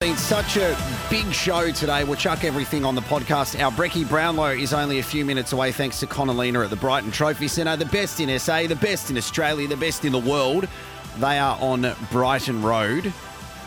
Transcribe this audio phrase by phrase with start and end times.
[0.00, 0.74] Been such a
[1.10, 2.04] big show today.
[2.04, 3.62] We'll chuck everything on the podcast.
[3.62, 7.10] Our Brecky Brownlow is only a few minutes away thanks to Connellina at the Brighton
[7.10, 7.76] Trophy Centre.
[7.76, 10.66] The best in SA, the best in Australia, the best in the world.
[11.18, 13.12] They are on Brighton Road.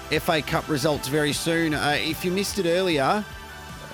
[0.10, 1.76] FA Cup results very soon.
[1.76, 3.24] Uh, if you missed it earlier,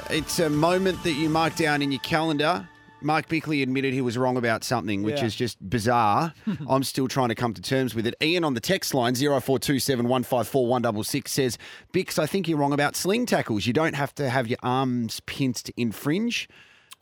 [0.09, 2.65] it's a moment that you mark down in your calendar.
[3.01, 5.25] Mark Bickley admitted he was wrong about something, which Yeah.
[5.25, 6.33] is just bizarre.
[6.69, 8.15] I'm still trying to come to terms with it.
[8.21, 11.57] Ian on the text line 0427 154 166 says,
[11.91, 13.65] Bicks, I think you're wrong about sling tackles.
[13.65, 16.49] You don't have to have your arms pinched to infringe.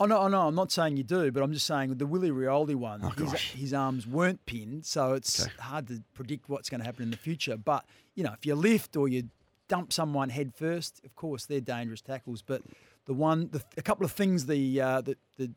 [0.00, 2.30] Oh no, oh no, I'm not saying you do, but I'm just saying the Willie
[2.30, 5.50] Rioli one, his, Oh, his arms weren't pinned, so it's Okay.
[5.58, 7.56] hard to predict what's going to happen in the future.
[7.56, 9.24] But you know, if you lift or you
[9.66, 12.42] dump someone head first, of course they're dangerous tackles.
[12.42, 12.62] But
[13.06, 15.50] the one, the, a couple of things the uh, the, the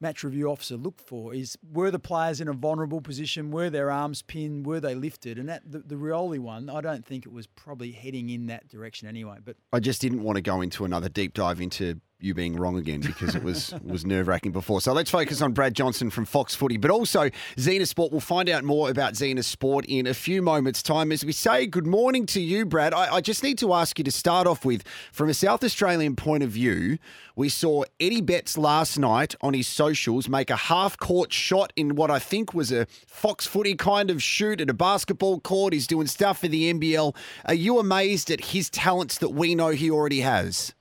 [0.00, 3.90] match review officer looked for is were the players in a vulnerable position, were their
[3.90, 7.32] arms pinned, were they lifted, and that the, the Rioli one, I don't think it
[7.32, 9.38] was probably heading in that direction anyway.
[9.44, 12.78] But I just didn't want to go into another deep dive into you being wrong
[12.78, 14.80] again because it was was nerve wracking before.
[14.80, 18.10] So let's focus on Brad Johnson from Fox Footy, but also Zena Sport.
[18.10, 21.12] We'll find out more about Zena Sport in a few moments' time.
[21.12, 24.04] As we say good morning to you, Brad, I, I just need to ask you
[24.04, 26.98] to start off with from a South Australian point of view.
[27.34, 31.96] We saw Eddie Betts last night on his socials make a half court shot in
[31.96, 35.74] what I think was a Fox Footy kind of shoot at a basketball court.
[35.74, 37.14] He's doing stuff for the NBL.
[37.44, 40.74] Are you amazed at his talents that we know he already has?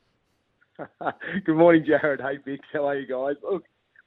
[1.46, 2.22] Good morning, Jared.
[2.22, 2.68] Hey, Bicks.
[2.74, 3.36] How are you guys?
[3.50, 3.64] Look,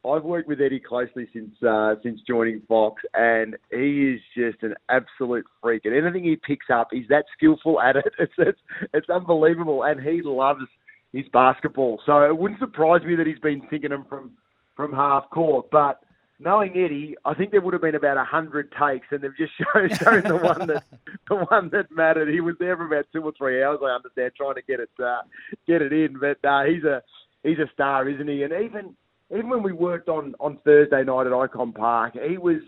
[0.06, 4.74] I've worked with Eddie closely since uh, since joining Fox, and he is just an
[4.88, 5.84] absolute freak.
[5.84, 8.04] And anything he picks up, he's that skillful at it.
[8.18, 8.58] It's it's,
[8.94, 10.64] it's unbelievable, and he loves
[11.12, 12.00] his basketball.
[12.06, 14.32] So it wouldn't surprise me that he's been thinking him from
[14.76, 16.00] from half court, but.
[16.40, 19.52] Knowing Eddie, I think there would have been about a hundred takes, and they've just
[19.74, 20.84] shown, shown the one that
[21.28, 22.28] the one that mattered.
[22.32, 24.90] He was there for about two or three hours, I understand, trying to get it
[25.02, 25.22] uh,
[25.66, 26.18] get it in.
[26.18, 27.02] But uh, he's a
[27.42, 28.44] he's a star, isn't he?
[28.44, 28.94] And even
[29.32, 32.62] even when we worked on on Thursday night at Ikon Park, he was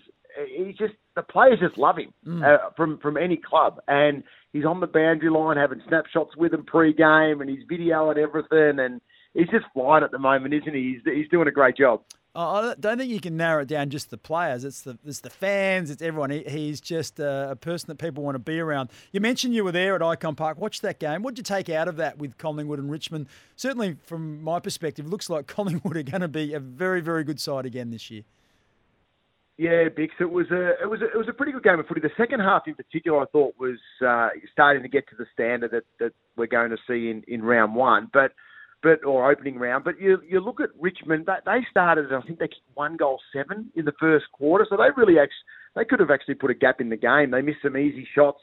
[0.49, 2.13] he just the players just love him
[2.45, 6.65] uh, from from any club, and he's on the boundary line having snapshots with them
[6.65, 9.01] pre-game, and he's videoing everything, and
[9.35, 10.95] he's just flying at the moment, isn't he?
[11.05, 12.03] He's he's doing a great job.
[12.33, 14.65] I don't think you can narrow it down just the players.
[14.65, 15.91] It's the it's the fans.
[15.91, 16.31] It's everyone.
[16.31, 18.91] He, he's just a, a person that people want to be around.
[19.11, 20.59] You mentioned you were there at Ikon Park.
[20.59, 21.23] Watched that game.
[21.23, 23.27] What did you take out of that with Collingwood and Richmond?
[23.57, 27.41] Certainly, from my perspective, looks like Collingwood are going to be a very very good
[27.41, 28.23] side again this year.
[29.59, 30.15] Yeah, Bicks.
[30.21, 32.01] It was a it was a, it was a pretty good game of footy.
[32.01, 35.73] The second half, in particular, I thought was uh, starting to get to the standard
[35.73, 38.33] that, that we're going to see in, in round one, but
[38.83, 39.85] but or opening round.
[39.85, 41.27] But you you look at Richmond.
[41.27, 42.13] They, they started.
[42.13, 45.47] I think they kicked one goal seven in the first quarter, so they really actually
[45.77, 47.31] they could have actually put a gap in the game.
[47.31, 48.41] They missed some easy shots.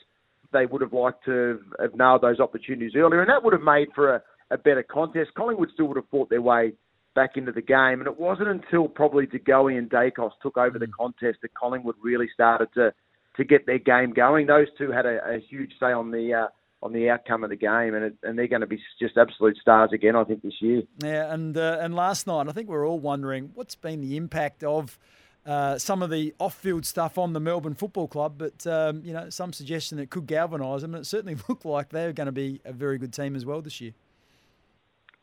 [0.53, 3.89] They would have liked to have, nailed those opportunities earlier, and that would have made
[3.93, 5.31] for a, a better contest.
[5.35, 6.71] Collingwood still would have fought their way
[7.15, 7.99] back into the game.
[7.99, 11.95] And it wasn't until probably De Goey and Daicos took over the contest that Collingwood
[12.01, 12.93] really started to
[13.35, 14.47] to get their game going.
[14.47, 16.47] Those two had a, a huge say on the uh,
[16.81, 19.57] on the outcome of the game, and it, and they're going to be just absolute
[19.57, 20.83] stars again, I think, this year.
[21.03, 24.63] Yeah, and uh, and last night, I think we're all wondering what's been the impact
[24.63, 24.99] of
[25.45, 28.35] uh, some of the off-field stuff on the Melbourne Football Club.
[28.37, 30.93] But um, you know, some suggestion it could galvanise them.
[30.93, 33.61] And it certainly looked like they're going to be a very good team as well
[33.61, 33.93] this year.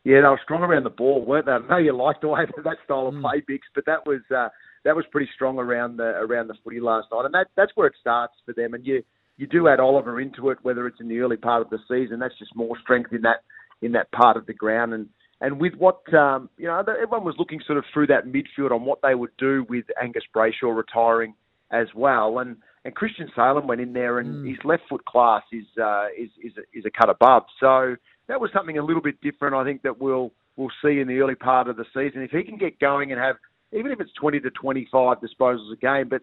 [0.03, 1.51] Yeah, they were strong around the ball, weren't they?
[1.53, 4.49] I know you liked the way that style of play, Bicks, but that was uh,
[4.83, 7.87] that was pretty strong around the around the footy last night, and that that's where
[7.87, 8.75] it starts for them.
[8.75, 9.03] And you
[9.37, 12.19] you do add Oliver into it, whether it's in the early part of the season,
[12.19, 13.43] that's just more strength in that
[13.81, 14.93] in that part of the ground.
[14.93, 15.09] And
[15.41, 18.85] and with what um, you know, everyone was looking sort of through that midfield on
[18.85, 21.35] what they would do with Angus Brayshaw retiring
[21.71, 25.65] as well, and and Christian Salem went in there, and his left foot class is
[25.81, 27.43] uh, is is a, is a cut above.
[27.59, 27.95] So
[28.27, 29.55] that was something a little bit different.
[29.55, 32.43] I think that we'll we'll see in the early part of the season if he
[32.43, 33.35] can get going and have
[33.73, 36.21] even if it's 20 to 25 disposals a game, but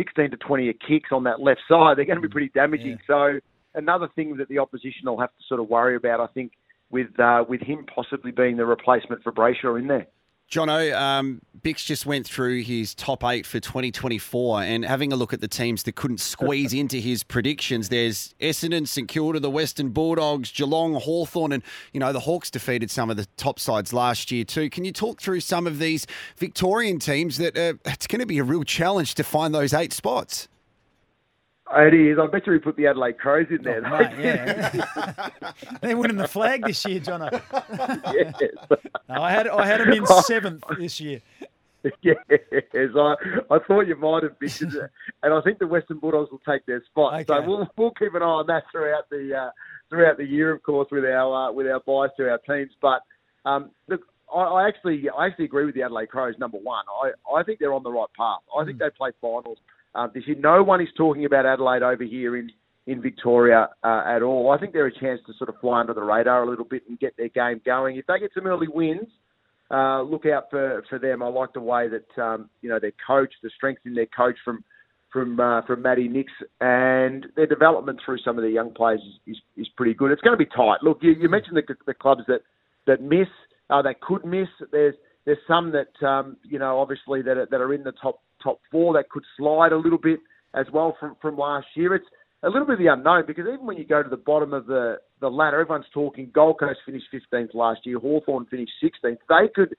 [0.00, 2.98] 16 to 20 kicks on that left side, they're going to be pretty damaging.
[3.06, 3.38] So
[3.74, 6.52] another thing that the opposition will have to sort of worry about, I think,
[6.90, 10.06] with uh, with him possibly being the replacement for Brayshaw in there.
[10.50, 15.32] Jono, um, Bicks just went through his top eight for 2024 and having a look
[15.32, 17.88] at the teams that couldn't squeeze into his predictions.
[17.88, 21.62] There's Essendon, St Kilda, the Western Bulldogs, Geelong, Hawthorn, and,
[21.92, 24.68] you know, the Hawks defeated some of the top sides last year too.
[24.70, 26.04] Can you talk through some of these
[26.36, 29.92] Victorian teams that uh, it's going to be a real challenge to find those eight
[29.92, 30.48] spots?
[31.72, 32.18] It is.
[32.18, 33.82] I bet you we put the Adelaide Crows in there.
[33.86, 35.30] Oh, mate, yeah.
[35.80, 37.30] They're winning the flag this year, Jono.
[38.12, 38.34] yes.
[39.08, 41.20] No, I had I had them in seventh this year.
[42.02, 43.14] yes, I,
[43.50, 44.50] I thought you might have been,
[45.22, 47.14] and I think the Western Bulldogs will take their spot.
[47.14, 47.24] Okay.
[47.26, 49.50] So we'll we'll keep an eye on that throughout the uh,
[49.88, 52.72] throughout the year, of course, with our uh, with our buys to our teams.
[52.82, 53.02] But
[53.44, 54.02] um, look,
[54.34, 56.34] I, I actually I actually agree with the Adelaide Crows.
[56.38, 58.40] Number one, I, I think they're on the right path.
[58.58, 59.58] I think they play finals
[59.94, 60.24] um, this.
[60.38, 62.50] No one is talking about Adelaide over here in
[62.86, 64.50] in Victoria uh, at all.
[64.50, 66.82] I think they're a chance to sort of fly under the radar a little bit
[66.88, 67.96] and get their game going.
[67.96, 69.06] If they get some early wins,
[69.70, 71.22] uh, look out for, for them.
[71.22, 74.36] I like the way that um, you know their coach, the strength in their coach
[74.44, 74.64] from
[75.12, 79.34] from uh, from Matty Nicks, and their development through some of the young players is,
[79.34, 80.10] is, is pretty good.
[80.10, 80.78] It's going to be tight.
[80.82, 82.40] Look, you, you mentioned the, the clubs that
[82.86, 83.28] that miss,
[83.68, 84.48] uh, that could miss.
[84.72, 84.94] There's
[85.24, 88.60] there's some that um, you know obviously that are, that are in the top top
[88.70, 90.20] four that could slide a little bit
[90.54, 91.94] as well from from last year.
[91.94, 92.06] It's
[92.42, 94.66] a little bit of the unknown because even when you go to the bottom of
[94.66, 99.18] the, the ladder, everyone's talking Gold Coast finished 15th last year, Hawthorn finished 16th.
[99.28, 99.74] They could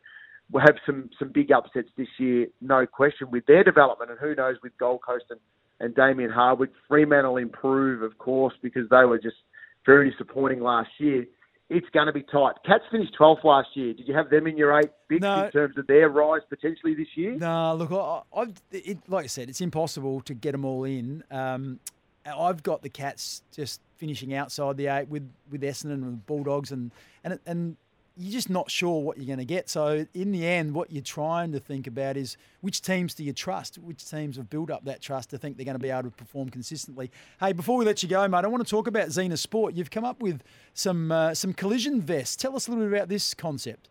[0.53, 4.11] have some, some big upsets this year, no question, with their development.
[4.11, 5.39] And who knows with Gold Coast and,
[5.79, 6.71] and Damien Hardwick.
[6.87, 9.37] Fremantle improve, of course, because they were just
[9.85, 11.25] very disappointing last year.
[11.73, 12.55] It's going to be tight.
[12.65, 13.93] Cats finished 12th last year.
[13.93, 15.45] Did you have them in your eight big No.
[15.45, 17.31] in terms of their rise potentially this year?
[17.37, 21.23] No, look, I, I've, it, like I said, it's impossible to get them all in.
[21.31, 21.79] Um,
[22.25, 26.71] I've got the Cats just finishing outside the eight with with Essendon and the Bulldogs,
[26.71, 26.91] and
[27.23, 27.77] and and
[28.21, 29.69] you're just not sure what you're going to get.
[29.69, 33.33] So in the end, what you're trying to think about is which teams do you
[33.33, 33.77] trust?
[33.77, 36.11] Which teams have built up that trust to think they're going to be able to
[36.11, 37.11] perform consistently?
[37.39, 39.73] Hey, before we let you go, mate, I want to talk about Zena Sport.
[39.73, 42.35] You've come up with some uh, some collision vests.
[42.35, 43.89] Tell us a little bit about this concept.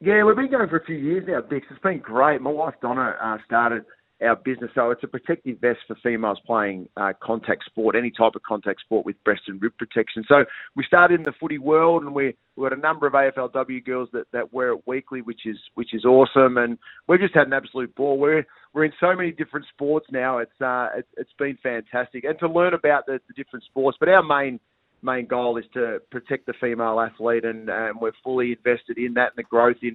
[0.00, 1.66] Yeah, we've been going for a few years now, Bicks.
[1.70, 2.40] It's been great.
[2.40, 3.84] My wife Donna uh, started
[4.20, 8.34] our business, so it's a protective vest for females playing uh, contact sport, any type
[8.34, 10.24] of contact sport with breast and rib protection.
[10.26, 10.44] So
[10.74, 14.08] we started in the footy world, and we we got a number of AFLW girls
[14.12, 17.52] that, that wear it weekly, which is which is awesome, and we've just had an
[17.52, 18.18] absolute ball.
[18.18, 20.38] We're we're in so many different sports now.
[20.38, 23.96] It's uh it's, it's been fantastic, and to learn about the, the different sports.
[24.00, 24.58] But our main
[25.02, 29.32] main goal is to protect the female athlete, and, and we're fully invested in that
[29.36, 29.94] and the growth in,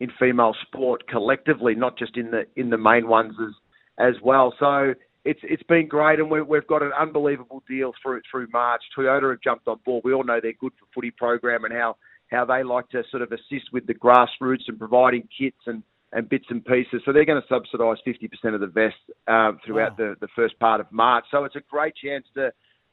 [0.00, 3.54] in female sport collectively, not just in the in the main ones as
[3.98, 4.54] as well.
[4.58, 4.94] So
[5.24, 8.82] it's it's been great, and we, we've got an unbelievable deal through through March.
[8.96, 10.02] Toyota have jumped on board.
[10.04, 11.96] We all know they're good for footy program and how
[12.30, 15.82] how they like to sort of assist with the grassroots and providing kits and
[16.14, 17.00] and bits and pieces.
[17.04, 18.96] So they're going to subsidise 50% of the vest
[19.28, 20.10] um, throughout Wow.
[20.10, 21.24] the, the first part of March.
[21.30, 22.52] So it's a great chance to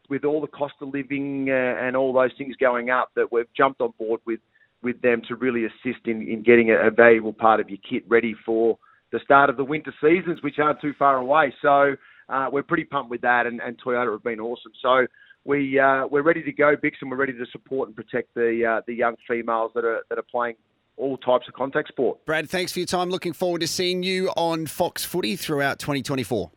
[0.10, 3.52] with all the cost of living uh, and all those things going up, that we've
[3.56, 4.40] jumped on board with
[4.82, 8.04] with them to really assist in, in getting a, a valuable part of your kit
[8.08, 8.78] ready for
[9.12, 11.54] the start of the winter seasons, which aren't too far away.
[11.62, 11.96] So
[12.30, 14.72] uh, we're pretty pumped with that, and, and Toyota have been awesome.
[14.82, 15.08] So
[15.46, 18.78] we uh, we're ready to go, Bicks, and we're ready to support and protect the
[18.78, 20.56] uh, the young females that are that are playing
[20.98, 22.24] all types of contact sport.
[22.26, 23.10] Brad, thanks for your time.
[23.10, 26.52] Looking forward to seeing you on Fox Footy throughout 2024.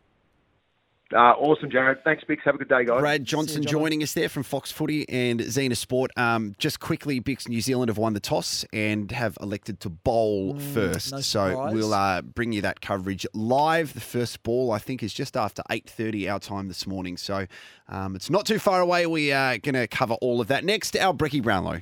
[1.13, 2.03] Uh, awesome, Jared.
[2.03, 2.41] Thanks, Bicks.
[2.45, 2.99] Have a good day, guys.
[2.99, 3.71] Brad Johnson John.
[3.71, 6.11] joining us there from Fox Footy and Zena Sport.
[6.17, 10.57] Um, just quickly, Bicks New Zealand have won the toss and have elected to bowl
[10.73, 11.11] first.
[11.11, 13.93] no so we'll uh, bring you that coverage live.
[13.93, 17.17] The first ball, I think, is just after 8.30 our time this morning.
[17.17, 17.45] So
[17.87, 19.05] um, it's not too far away.
[19.05, 20.65] We are going to cover all of that.
[20.65, 21.81] Next, our Brecky Brownlow.